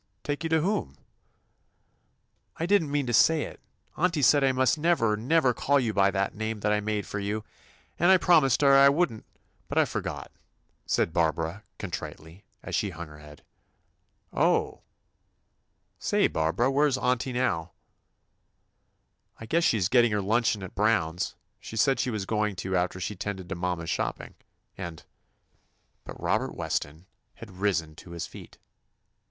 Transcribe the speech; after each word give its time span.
Take 0.23 0.43
you 0.43 0.49
to 0.49 0.61
whom?" 0.61 0.97
"I 2.57 2.65
did 2.65 2.81
n't 2.81 2.89
mean 2.89 3.05
to 3.05 3.13
say 3.13 3.43
it 3.43 3.59
I 3.95 4.03
Auntie 4.05 4.23
said 4.23 4.43
I 4.43 4.51
must 4.51 4.75
never, 4.79 5.15
never 5.15 5.53
call 5.53 5.79
you 5.79 5.93
by 5.93 6.09
that 6.09 6.33
name 6.33 6.61
that 6.61 6.71
I 6.71 6.79
made 6.79 7.05
for 7.05 7.19
you, 7.19 7.43
and 7.99 8.09
I 8.09 8.17
promised 8.17 8.61
her 8.61 8.73
I 8.75 8.89
would 8.89 9.11
n't, 9.11 9.25
but 9.67 9.77
I 9.77 9.85
for 9.85 10.01
got," 10.01 10.31
said 10.87 11.13
Barbara, 11.13 11.61
contritely, 11.77 12.45
as 12.63 12.73
she 12.73 12.89
hung 12.89 13.09
her 13.09 13.19
head. 13.19 13.43
"O— 14.33 14.77
h! 14.77 14.79
Say, 16.03 16.27
Barbara* 16.27 16.71
whereas 16.71 16.97
auntie 16.97 17.31
now?" 17.33 17.73
"I 19.39 19.45
guess 19.45 19.63
she 19.63 19.79
's 19.79 19.87
getting 19.87 20.11
her 20.13 20.21
luncheon 20.23 20.63
at 20.63 20.73
Brown's. 20.73 21.35
She 21.59 21.75
said 21.77 21.99
she 21.99 22.09
was 22.09 22.25
going 22.25 22.55
to 22.55 22.75
after 22.75 22.99
she 22.99 23.15
'tended 23.15 23.49
to 23.49 23.53
mamma's 23.55 23.91
shop 23.91 24.17
ping, 24.17 24.33
and 24.75 25.03
—"But 26.05 26.19
Robert 26.19 26.55
Weston 26.55 27.05
had 27.35 27.51
risen 27.51 27.93
to 27.97 28.13
his 28.17 28.25
161 28.25 28.25
THE 28.25 28.25
ADVENTURES 28.25 28.25
OF 28.25 28.31
feet. 28.31 28.57